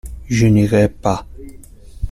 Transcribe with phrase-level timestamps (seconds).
[0.27, 1.27] Je n’irai pas.